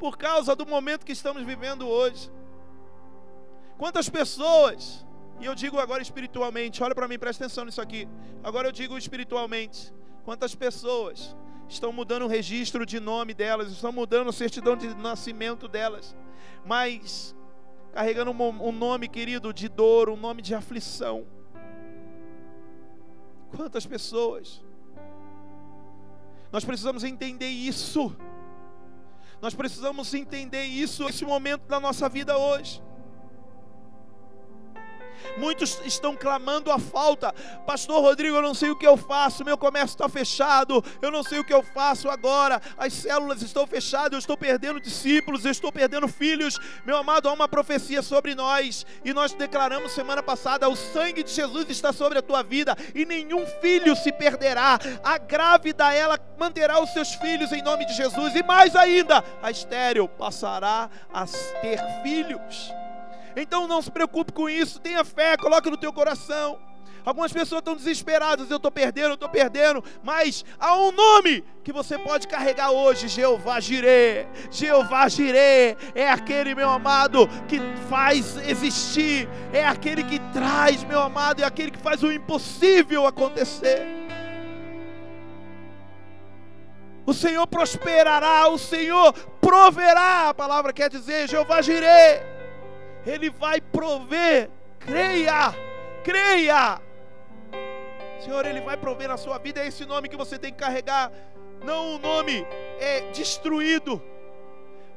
[0.00, 2.32] por causa do momento que estamos vivendo hoje?
[3.76, 5.06] Quantas pessoas,
[5.38, 8.08] e eu digo agora espiritualmente, olha para mim, presta atenção nisso aqui.
[8.42, 9.92] Agora eu digo espiritualmente.
[10.24, 11.36] Quantas pessoas
[11.68, 16.16] estão mudando o registro de nome delas, estão mudando a certidão de nascimento delas,
[16.64, 17.36] mas
[17.92, 21.26] carregando um nome, querido, de dor, um nome de aflição.
[23.54, 24.64] Quantas pessoas?
[26.50, 28.16] Nós precisamos entender isso.
[29.40, 32.82] Nós precisamos entender isso nesse momento da nossa vida hoje.
[35.36, 37.32] Muitos estão clamando a falta.
[37.66, 39.44] Pastor Rodrigo, eu não sei o que eu faço.
[39.44, 40.84] Meu comércio está fechado.
[41.00, 42.60] Eu não sei o que eu faço agora.
[42.76, 44.12] As células estão fechadas.
[44.12, 45.44] Eu estou perdendo discípulos.
[45.44, 46.58] Eu estou perdendo filhos.
[46.84, 48.86] Meu amado, há uma profecia sobre nós.
[49.04, 52.76] E nós declaramos semana passada: o sangue de Jesus está sobre a tua vida.
[52.94, 54.78] E nenhum filho se perderá.
[55.02, 58.34] A grávida, ela manterá os seus filhos em nome de Jesus.
[58.34, 61.26] E mais ainda, a estéreo passará a
[61.60, 62.72] ter filhos.
[63.36, 66.58] Então não se preocupe com isso, tenha fé, coloque no teu coração.
[67.04, 71.72] Algumas pessoas estão desesperadas, eu estou perdendo, eu estou perdendo, mas há um nome que
[71.72, 74.26] você pode carregar hoje, Jeová Jirê.
[74.50, 81.42] Jeová Jirê é aquele, meu amado, que faz existir, é aquele que traz, meu amado,
[81.42, 83.86] é aquele que faz o impossível acontecer.
[87.06, 92.39] O Senhor prosperará, o Senhor proverá, a palavra quer dizer, Jeová Jirê.
[93.06, 94.50] Ele vai prover.
[94.78, 95.54] Creia,
[96.02, 96.80] creia.
[98.20, 99.60] Senhor, Ele vai prover na sua vida.
[99.60, 101.10] É esse nome que você tem que carregar.
[101.64, 102.46] Não o nome
[102.78, 104.02] é destruído.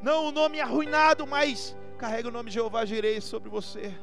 [0.01, 3.93] Não o nome arruinado, mas carrega o nome de Jeová Jirei sobre você.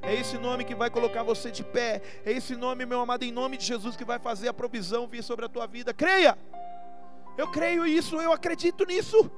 [0.00, 2.02] É esse nome que vai colocar você de pé.
[2.24, 5.22] É esse nome, meu amado, em nome de Jesus, que vai fazer a provisão vir
[5.22, 5.94] sobre a tua vida.
[5.94, 6.36] Creia.
[7.36, 9.30] Eu creio isso, eu acredito nisso.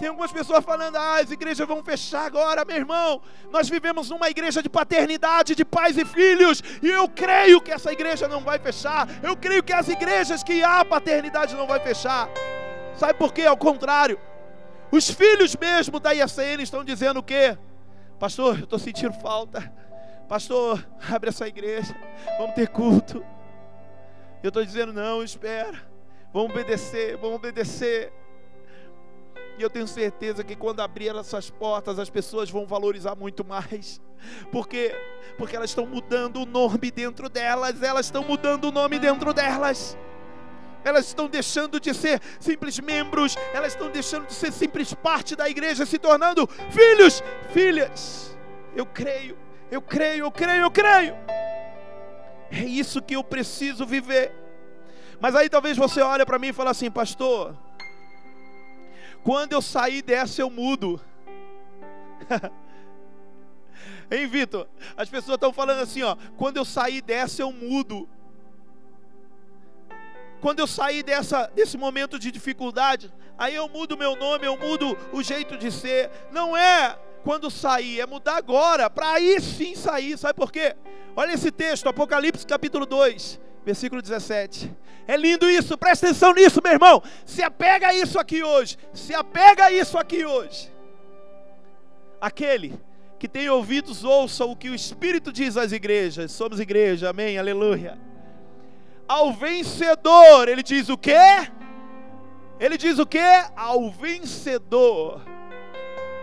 [0.00, 3.20] Tem algumas pessoas falando, ah, as igrejas vão fechar agora, meu irmão.
[3.50, 7.92] Nós vivemos numa igreja de paternidade, de pais e filhos, e eu creio que essa
[7.92, 9.06] igreja não vai fechar.
[9.22, 12.30] Eu creio que as igrejas que há paternidade não vai fechar.
[12.96, 13.42] Sabe por quê?
[13.42, 14.18] Ao contrário.
[14.90, 17.58] Os filhos mesmo da IACN estão dizendo o quê?
[18.18, 19.70] Pastor, eu estou sentindo falta.
[20.26, 20.82] Pastor,
[21.12, 21.94] abre essa igreja.
[22.38, 23.22] Vamos ter culto.
[24.42, 25.78] Eu estou dizendo, não, espera.
[26.32, 28.10] Vamos obedecer, vamos obedecer.
[29.60, 34.00] E eu tenho certeza que quando abrir essas portas, as pessoas vão valorizar muito mais.
[34.50, 34.96] Porque
[35.36, 39.98] porque elas estão mudando o nome dentro delas, elas estão mudando o nome dentro delas.
[40.82, 45.48] Elas estão deixando de ser simples membros, elas estão deixando de ser simples parte da
[45.48, 48.36] igreja, se tornando filhos, filhas.
[48.74, 49.36] Eu creio,
[49.70, 51.14] eu creio, eu creio, eu creio.
[52.50, 54.32] É isso que eu preciso viver.
[55.20, 57.54] Mas aí talvez você olhe para mim e fale assim, pastor,
[59.22, 61.00] quando eu sair dessa, eu mudo.
[64.10, 64.66] hein, Vitor?
[64.96, 66.16] As pessoas estão falando assim, ó.
[66.36, 68.08] Quando eu sair dessa, eu mudo.
[70.40, 74.96] Quando eu sair dessa, desse momento de dificuldade, aí eu mudo meu nome, eu mudo
[75.12, 76.10] o jeito de ser.
[76.32, 80.16] Não é quando sair, é mudar agora, para aí sim sair.
[80.16, 80.74] Sabe por quê?
[81.14, 84.70] Olha esse texto, Apocalipse capítulo 2 versículo 17.
[85.06, 87.02] É lindo isso, presta atenção nisso, meu irmão.
[87.24, 88.76] Se apega a isso aqui hoje.
[88.92, 90.72] Se apega a isso aqui hoje.
[92.20, 92.80] Aquele
[93.18, 96.32] que tem ouvidos, ouça o que o Espírito diz às igrejas.
[96.32, 97.98] Somos igreja, amém, aleluia.
[99.06, 101.18] Ao vencedor, ele diz o quê?
[102.58, 103.18] Ele diz o quê?
[103.56, 105.22] Ao vencedor,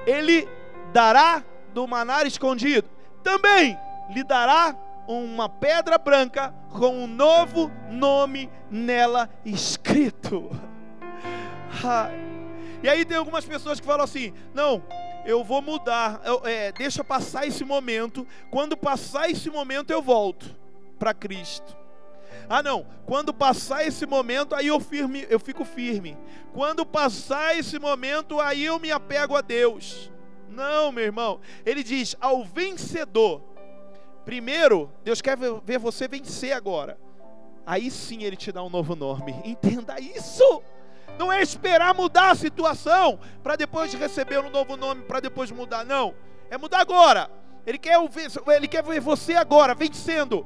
[0.08, 0.48] ele
[0.94, 2.90] dará do manar escondido.
[3.22, 3.78] Também
[4.10, 4.76] lhe dará
[5.08, 10.50] uma pedra branca com um novo nome nela escrito.
[12.84, 14.84] E aí tem algumas pessoas que falam assim: não,
[15.26, 18.26] eu vou mudar, eu, é, deixa passar esse momento.
[18.52, 20.56] Quando passar esse momento, eu volto
[21.00, 21.76] para Cristo.
[22.50, 26.18] Ah, não, quando passar esse momento, aí eu, firme, eu fico firme.
[26.54, 30.12] Quando passar esse momento, aí eu me apego a Deus.
[30.50, 33.42] Não, meu irmão, ele diz: ao vencedor
[34.28, 37.00] Primeiro, Deus quer ver você vencer agora.
[37.66, 39.34] Aí sim ele te dá um novo nome.
[39.46, 40.62] Entenda isso.
[41.18, 45.86] Não é esperar mudar a situação para depois receber um novo nome, para depois mudar.
[45.86, 46.14] Não.
[46.50, 47.32] É mudar agora.
[47.66, 50.46] Ele quer, ver, ele quer ver você agora, vencendo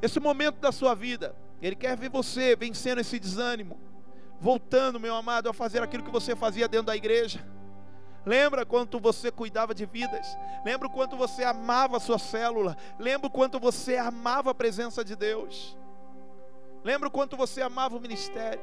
[0.00, 1.34] esse momento da sua vida.
[1.60, 3.76] Ele quer ver você vencendo esse desânimo.
[4.40, 7.44] Voltando, meu amado, a fazer aquilo que você fazia dentro da igreja.
[8.26, 10.26] Lembra quanto você cuidava de vidas?
[10.64, 12.76] Lembra quanto você amava a sua célula?
[12.98, 15.78] Lembra quanto você amava a presença de Deus?
[16.82, 18.60] Lembra quanto você amava o ministério?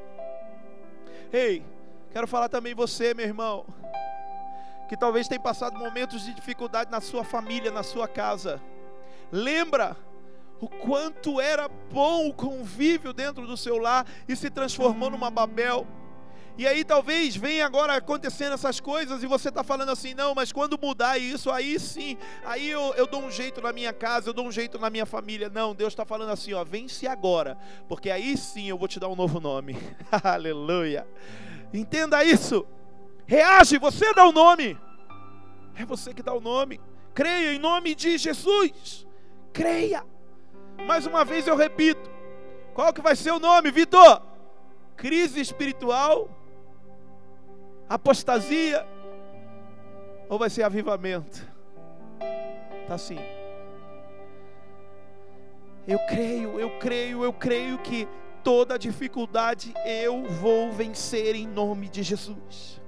[1.32, 1.64] Ei,
[2.10, 3.64] quero falar também você, meu irmão,
[4.86, 8.60] que talvez tenha passado momentos de dificuldade na sua família, na sua casa.
[9.32, 9.96] Lembra
[10.60, 15.86] o quanto era bom o convívio dentro do seu lar e se transformou numa Babel.
[16.56, 20.52] E aí talvez venha agora acontecendo essas coisas e você está falando assim, não, mas
[20.52, 24.32] quando mudar isso, aí sim, aí eu, eu dou um jeito na minha casa, eu
[24.32, 25.50] dou um jeito na minha família.
[25.50, 29.08] Não, Deus está falando assim, ó, vence agora, porque aí sim eu vou te dar
[29.08, 29.76] um novo nome.
[30.22, 31.06] Aleluia.
[31.72, 32.64] Entenda isso.
[33.26, 34.78] Reage, você dá o nome.
[35.76, 36.80] É você que dá o nome.
[37.12, 39.04] Creia em nome de Jesus.
[39.52, 40.04] Creia.
[40.86, 42.08] Mais uma vez eu repito.
[42.74, 44.22] Qual que vai ser o nome, Vitor?
[44.96, 46.43] Crise espiritual
[47.88, 48.86] apostasia
[50.28, 51.46] ou vai ser avivamento?
[52.86, 53.18] Tá assim.
[55.86, 58.08] Eu creio, eu creio, eu creio que
[58.42, 62.80] toda dificuldade eu vou vencer em nome de Jesus.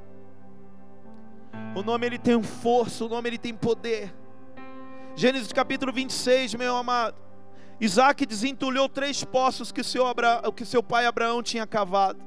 [1.75, 4.15] O nome ele tem força, o nome ele tem poder.
[5.15, 7.17] Gênesis capítulo 26, meu amado.
[7.81, 10.43] Isaac desentulhou três poços que seu, Abra...
[10.55, 12.19] que seu pai Abraão tinha cavado.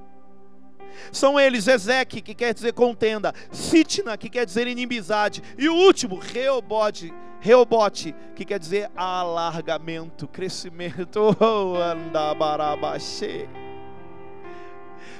[1.12, 6.18] São eles Ezeque, que quer dizer contenda, Sitna, que quer dizer inimizade, e o último,
[6.18, 11.36] Reobote, Reobote, que quer dizer alargamento, crescimento.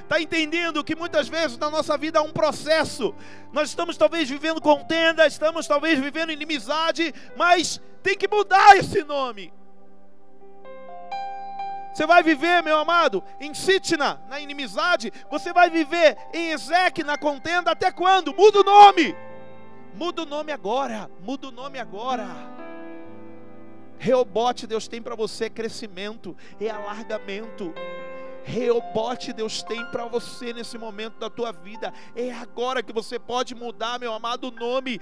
[0.02, 3.14] Está entendendo que muitas vezes na nossa vida há um processo.
[3.52, 9.52] Nós estamos talvez vivendo contenda, estamos talvez vivendo inimizade, mas tem que mudar esse nome.
[11.92, 15.12] Você vai viver, meu amado, em Sitna, na inimizade.
[15.30, 17.72] Você vai viver em Ezeque, na contenda.
[17.72, 18.34] Até quando?
[18.34, 19.14] Muda o nome.
[19.94, 21.10] Muda o nome agora.
[21.20, 22.26] Muda o nome agora.
[23.98, 27.74] Reobote, Deus tem para você crescimento e alargamento.
[28.44, 31.92] Reobote Deus tem para você nesse momento da tua vida.
[32.16, 35.00] É agora que você pode mudar, meu amado, o nome.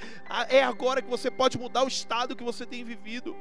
[0.48, 3.36] É agora que você pode mudar o estado que você tem vivido.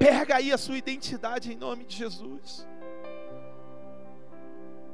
[0.00, 2.66] Pega aí a sua identidade em nome de Jesus.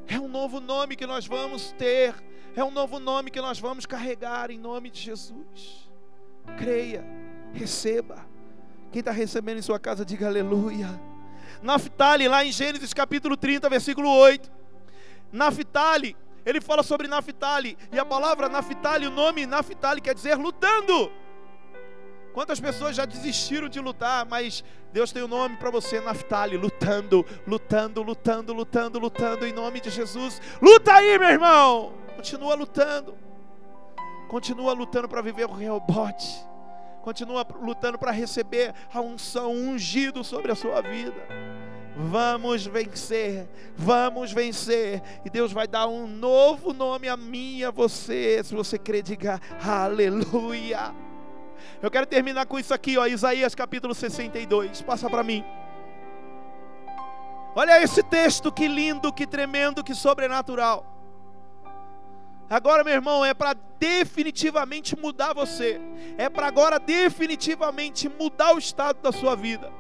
[0.09, 2.13] É um novo nome que nós vamos ter.
[2.57, 5.89] É um novo nome que nós vamos carregar em nome de Jesus.
[6.59, 7.05] Creia,
[7.53, 8.27] receba.
[8.91, 11.01] Quem está recebendo em sua casa, diga aleluia.
[11.63, 14.51] Naftali, lá em Gênesis capítulo 30, versículo 8.
[15.31, 17.79] Naftali, ele fala sobre Naftali.
[17.93, 21.13] E a palavra Naftali, o nome Naftali quer dizer lutando.
[22.37, 26.55] Quantas pessoas já desistiram de lutar, mas Deus tem o um nome para você, Naftali,
[26.59, 30.39] lutando, lutando, lutando, lutando, lutando em nome de Jesus.
[30.61, 31.95] Luta aí, meu irmão.
[32.15, 33.15] Continua lutando.
[34.29, 36.47] Continua lutando para viver o Reobote.
[37.01, 41.17] Continua lutando para receber a unção ungido sobre a sua vida.
[41.97, 45.03] Vamos vencer, vamos vencer.
[45.25, 48.43] E Deus vai dar um novo nome a mim e a você.
[48.45, 51.06] Se você crer, diga aleluia.
[51.83, 54.83] Eu quero terminar com isso aqui, ó, Isaías capítulo 62.
[54.83, 55.45] Passa para mim.
[57.55, 60.85] Olha esse texto, que lindo, que tremendo, que sobrenatural.
[62.49, 65.81] Agora, meu irmão, é para definitivamente mudar você.
[66.17, 69.73] É para agora definitivamente mudar o estado da sua vida.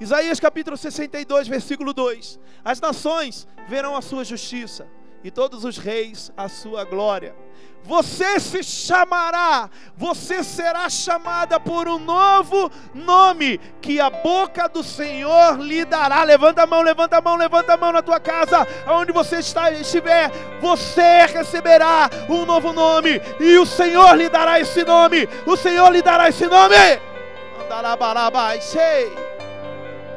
[0.00, 4.88] Isaías capítulo 62, versículo 2: As nações verão a sua justiça,
[5.22, 7.34] e todos os reis a sua glória
[7.82, 15.58] você se chamará, você será chamada por um novo nome que a boca do Senhor
[15.58, 16.22] lhe dará.
[16.22, 19.70] Levanta a mão, levanta a mão, levanta a mão na tua casa, aonde você está,
[19.70, 20.30] estiver,
[20.60, 25.28] você receberá um novo nome e o Senhor lhe dará esse nome.
[25.46, 26.76] O Senhor lhe dará esse nome.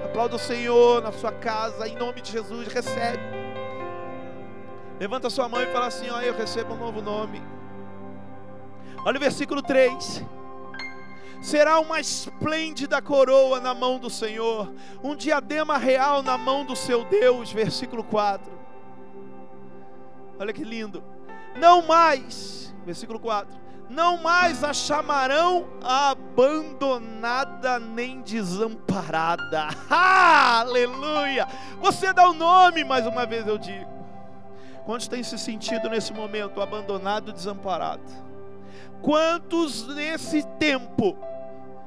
[0.06, 3.53] Aplauda o Senhor na sua casa, em nome de Jesus, recebe.
[5.00, 7.42] Levanta sua mão e fala assim: Ó, eu recebo um novo nome.
[9.06, 10.24] Olha o versículo 3.
[11.42, 14.72] Será uma esplêndida coroa na mão do Senhor,
[15.04, 17.52] um diadema real na mão do seu Deus.
[17.52, 18.50] Versículo 4.
[20.40, 21.04] Olha que lindo.
[21.56, 23.64] Não mais, versículo 4.
[23.90, 29.68] Não mais a chamarão abandonada nem desamparada.
[29.92, 31.48] aleluia!
[31.82, 34.03] Você dá o nome, mais uma vez eu digo.
[34.86, 38.04] Quantos têm se sentido nesse momento abandonado, desamparado?
[39.02, 41.18] Quantos nesse tempo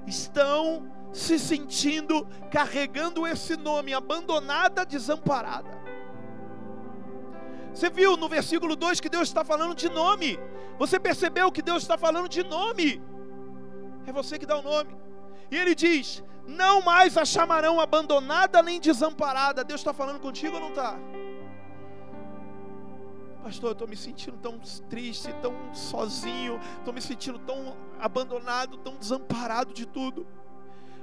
[0.06, 5.76] estão se sentindo carregando esse nome, abandonada, desamparada?
[7.72, 10.38] Você viu no versículo 2 que Deus está falando de nome.
[10.78, 13.02] Você percebeu que Deus está falando de nome.
[14.06, 14.96] É você que dá o nome.
[15.50, 19.62] E ele diz: Não mais a chamarão abandonada nem desamparada.
[19.62, 20.98] Deus está falando contigo ou não está?
[23.46, 24.58] Pastor, eu estou me sentindo tão
[24.90, 30.26] triste, tão sozinho, estou me sentindo tão abandonado, tão desamparado de tudo.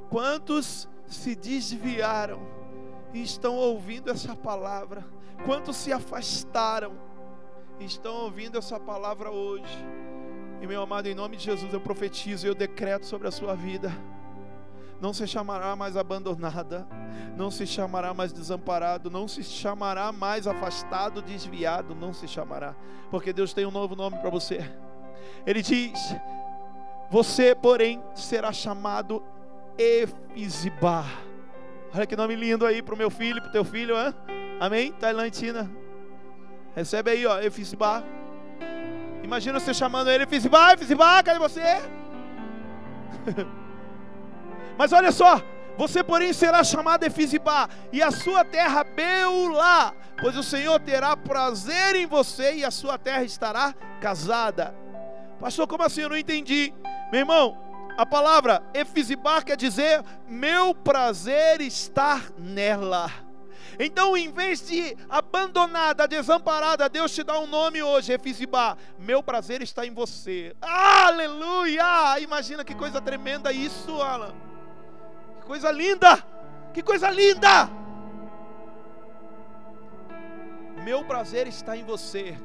[0.09, 2.45] Quantos se desviaram
[3.13, 5.07] e estão ouvindo essa palavra?
[5.45, 6.99] Quantos se afastaram
[7.79, 9.77] e estão ouvindo essa palavra hoje?
[10.61, 13.55] E meu amado, em nome de Jesus, eu profetizo e eu decreto sobre a sua
[13.55, 13.89] vida.
[15.01, 16.87] Não se chamará mais abandonada,
[17.35, 22.75] não se chamará mais desamparado, não se chamará mais afastado, desviado, não se chamará,
[23.11, 24.63] porque Deus tem um novo nome para você.
[25.45, 26.15] Ele diz:
[27.09, 29.21] Você, porém, será chamado
[29.77, 31.05] Efizibá.
[31.93, 34.13] Olha que nome lindo aí para o meu filho, para o teu filho, hein?
[34.59, 34.91] Amém?
[34.93, 35.69] Tailantina.
[36.75, 38.03] Recebe aí, ó, Efizibá.
[39.23, 41.61] Imagina você chamando ele, Efizibá, Efizibá, cadê você?
[44.77, 45.41] Mas olha só,
[45.77, 51.95] você porém será chamado Efizibá, e a sua terra Beulá, pois o Senhor terá prazer
[51.95, 54.75] em você e a sua terra estará casada.
[55.39, 56.01] Pastor, como assim?
[56.01, 56.73] Eu não entendi.
[57.11, 57.57] Meu irmão,
[57.97, 63.11] a palavra Efizibá quer dizer meu prazer estar nela.
[63.79, 68.77] Então, em vez de abandonada, desamparada, Deus te dá um nome hoje, Efizibá.
[68.99, 70.55] Meu prazer está em você.
[70.61, 72.19] Aleluia!
[72.19, 74.52] Imagina que coisa tremenda isso, Alan.
[75.43, 76.25] Que coisa linda!
[76.73, 77.69] Que coisa linda!
[80.85, 82.37] Meu prazer está em você.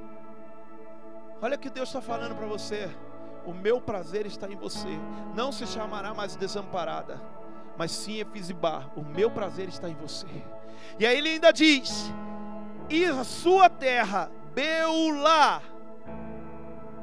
[1.40, 2.90] Olha o que Deus está falando para você.
[3.46, 4.98] O meu prazer está em você.
[5.32, 7.22] Não se chamará mais desamparada,
[7.76, 8.90] mas sim Efizibá.
[8.96, 10.26] O meu prazer está em você.
[10.98, 12.12] E aí ele ainda diz:
[12.90, 15.62] E a sua terra, Beulá.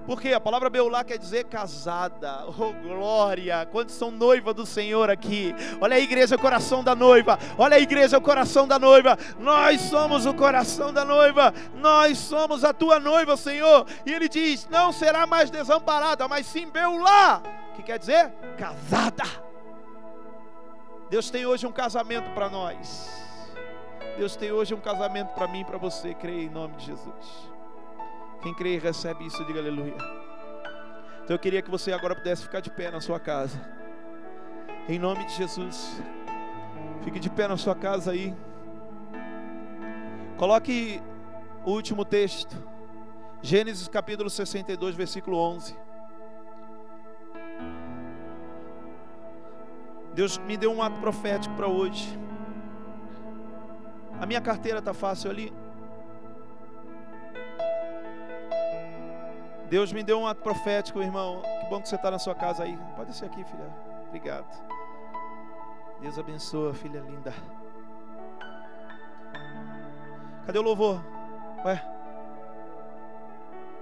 [0.05, 2.45] Porque a palavra Beulá quer dizer casada.
[2.57, 3.67] Oh, glória!
[3.69, 5.53] Quantos são noiva do Senhor aqui?
[5.81, 7.37] Olha a igreja, o coração da noiva.
[7.57, 9.17] Olha a igreja, o coração da noiva.
[9.37, 11.53] Nós somos o coração da noiva.
[11.75, 13.85] Nós somos a tua noiva, Senhor.
[14.05, 17.41] E ele diz: Não será mais desamparada, mas sim Beulá.
[17.75, 19.25] Que quer dizer casada.
[21.09, 23.09] Deus tem hoje um casamento para nós.
[24.17, 26.13] Deus tem hoje um casamento para mim e para você.
[26.13, 27.54] Creia em nome de Jesus.
[28.41, 29.95] Quem crê e recebe isso, diga aleluia.
[31.23, 33.59] Então eu queria que você agora pudesse ficar de pé na sua casa.
[34.87, 35.99] Em nome de Jesus.
[37.03, 38.35] Fique de pé na sua casa aí.
[40.37, 41.01] Coloque
[41.63, 42.55] o último texto.
[43.41, 45.75] Gênesis capítulo 62, versículo 11.
[50.13, 52.17] Deus me deu um ato profético para hoje.
[54.19, 55.53] A minha carteira está fácil ali.
[59.69, 61.41] Deus me deu um ato profético, irmão.
[61.61, 62.77] Que bom que você está na sua casa aí.
[62.95, 63.73] Pode ser aqui, filha.
[64.07, 64.47] Obrigado.
[66.01, 67.33] Deus abençoa, filha linda.
[70.45, 71.03] Cadê o louvor?
[71.65, 71.83] Ué?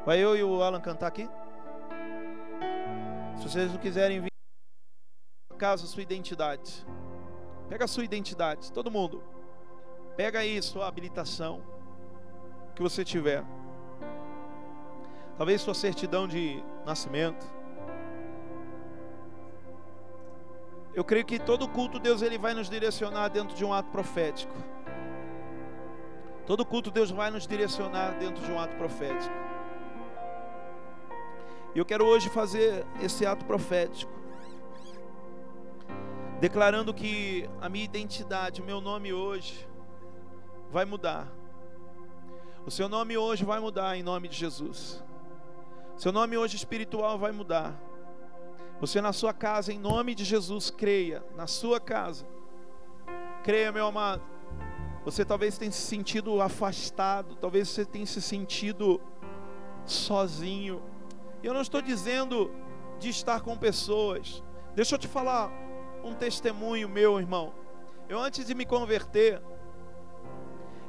[0.06, 1.30] Vai eu e o Alan cantar aqui?
[3.38, 4.32] Se vocês não quiserem vir
[5.58, 6.86] casa, sua identidade.
[7.70, 9.24] Pega a sua identidade, todo mundo.
[10.16, 11.62] Pega aí sua habilitação
[12.76, 13.44] que você tiver.
[15.38, 17.46] Talvez sua certidão de nascimento.
[20.94, 24.54] Eu creio que todo culto Deus ele vai nos direcionar dentro de um ato profético.
[26.46, 29.34] Todo culto Deus vai nos direcionar dentro de um ato profético.
[31.74, 34.14] E eu quero hoje fazer esse ato profético.
[36.40, 39.68] Declarando que a minha identidade, o meu nome hoje
[40.70, 41.28] vai mudar.
[42.66, 45.04] O seu nome hoje vai mudar em nome de Jesus.
[45.98, 47.80] Seu nome hoje espiritual vai mudar.
[48.80, 51.24] Você na sua casa, em nome de Jesus, creia.
[51.36, 52.26] Na sua casa.
[53.44, 54.24] Creia, meu amado.
[55.06, 59.00] Você talvez tenha se sentido afastado, talvez você tenha se sentido
[59.86, 60.82] sozinho.
[61.44, 62.52] Eu não estou dizendo
[63.00, 64.42] de estar com pessoas.
[64.76, 65.52] Deixa eu te falar
[66.04, 67.54] um testemunho meu, irmão.
[68.10, 69.42] Eu antes de me converter,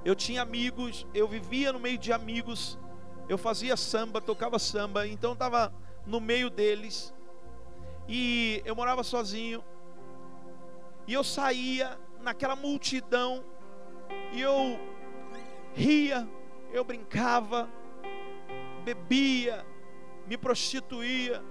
[0.04, 2.78] eu tinha amigos, eu vivia no meio de amigos,
[3.28, 5.72] eu fazia samba, tocava samba, então estava
[6.06, 7.12] no meio deles.
[8.08, 9.64] E eu morava sozinho.
[11.06, 13.44] E eu saía naquela multidão
[14.32, 14.78] e eu
[15.74, 16.28] ria,
[16.72, 17.68] eu brincava,
[18.84, 19.64] bebia,
[20.26, 21.42] me prostituía.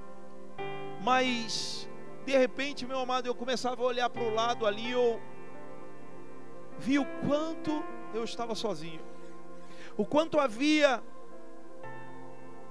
[1.01, 1.89] Mas
[2.25, 5.21] de repente, meu amado, eu começava a olhar para o lado ali, eu
[6.79, 9.01] vi o quanto eu estava sozinho.
[9.95, 11.03] o quanto havia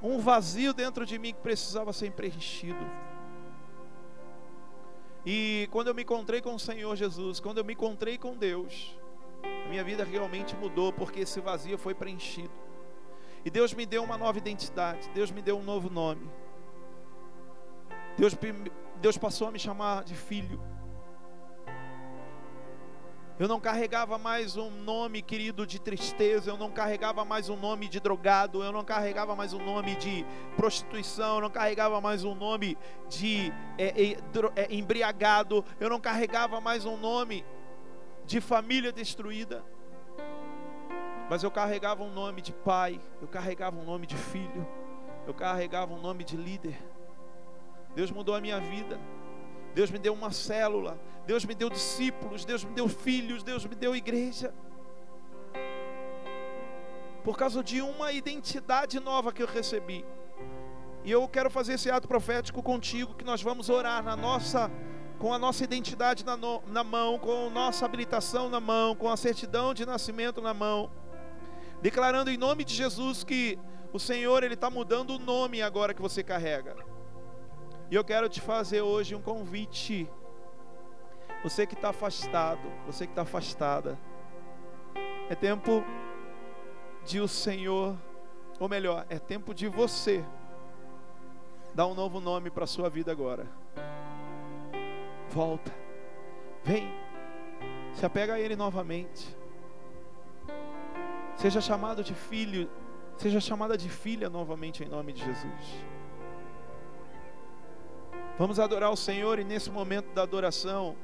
[0.03, 2.85] um vazio dentro de mim que precisava ser preenchido.
[5.25, 8.99] E quando eu me encontrei com o Senhor Jesus, quando eu me encontrei com Deus,
[9.69, 12.53] minha vida realmente mudou porque esse vazio foi preenchido.
[13.45, 16.29] E Deus me deu uma nova identidade, Deus me deu um novo nome.
[18.17, 18.37] Deus,
[19.01, 20.61] Deus passou a me chamar de filho.
[23.43, 27.89] Eu não carregava mais um nome, querido, de tristeza, eu não carregava mais um nome
[27.89, 30.25] de drogado, eu não carregava mais um nome de
[30.57, 32.79] prostituição, eu não carregava mais um nome
[33.09, 34.17] de é, é,
[34.55, 37.45] é, embriagado, eu não carregava mais um nome
[38.25, 39.65] de família destruída,
[41.29, 44.65] mas eu carregava um nome de pai, eu carregava um nome de filho,
[45.27, 46.81] eu carregava um nome de líder.
[47.97, 49.01] Deus mudou a minha vida.
[49.75, 53.75] Deus me deu uma célula, Deus me deu discípulos, Deus me deu filhos, Deus me
[53.75, 54.53] deu igreja.
[57.25, 60.05] Por causa de uma identidade nova que eu recebi.
[61.05, 64.71] E eu quero fazer esse ato profético contigo, que nós vamos orar na nossa,
[65.19, 69.11] com a nossa identidade na, no, na mão, com a nossa habilitação na mão, com
[69.11, 70.91] a certidão de nascimento na mão,
[71.81, 73.59] declarando em nome de Jesus que
[73.93, 76.92] o Senhor ele está mudando o nome agora que você carrega.
[77.93, 80.09] E eu quero te fazer hoje um convite.
[81.43, 83.99] Você que está afastado, você que está afastada,
[85.29, 85.85] é tempo
[87.05, 87.95] de o Senhor,
[88.59, 90.25] ou melhor, é tempo de você
[91.75, 93.47] dar um novo nome para a sua vida agora.
[95.29, 95.71] Volta,
[96.65, 96.89] vem,
[97.93, 99.37] se apega a Ele novamente.
[101.37, 102.71] Seja chamado de filho,
[103.19, 105.85] seja chamada de filha novamente em nome de Jesus.
[108.43, 110.97] Vamos adorar o Senhor e nesse momento da adoração,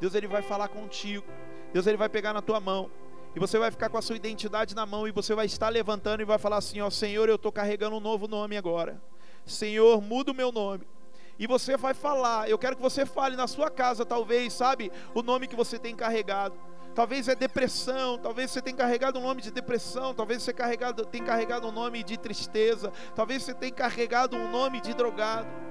[0.00, 1.24] Deus ele vai falar contigo.
[1.72, 2.90] Deus ele vai pegar na tua mão.
[3.32, 6.20] E você vai ficar com a sua identidade na mão e você vai estar levantando
[6.20, 9.00] e vai falar assim: "Ó Senhor, eu estou carregando um novo nome agora.
[9.46, 10.84] Senhor, muda o meu nome."
[11.38, 15.22] E você vai falar, eu quero que você fale na sua casa, talvez, sabe, o
[15.22, 16.56] nome que você tem carregado.
[16.92, 21.24] Talvez é depressão, talvez você tenha carregado um nome de depressão, talvez você carregado, tenha
[21.24, 25.69] carregado um nome de tristeza, talvez você tenha carregado um nome de drogado.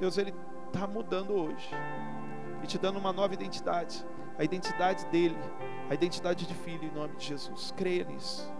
[0.00, 0.34] Deus ele
[0.72, 1.68] está mudando hoje
[2.64, 4.04] e te dando uma nova identidade,
[4.38, 5.36] a identidade dele,
[5.90, 7.72] a identidade de filho em nome de Jesus.
[7.76, 8.50] Creia nisso.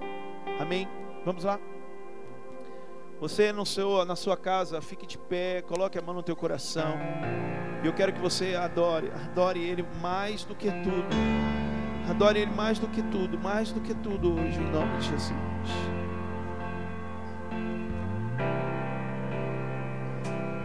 [0.60, 0.86] Amém.
[1.24, 1.58] Vamos lá.
[3.20, 6.94] Você no seu, na sua casa, fique de pé, coloque a mão no teu coração.
[7.82, 11.08] E eu quero que você adore, adore Ele mais do que tudo.
[12.10, 15.99] Adore Ele mais do que tudo, mais do que tudo hoje, em nome de Jesus.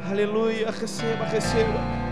[0.08, 0.70] Aleluia.
[0.70, 2.05] Receba, receba.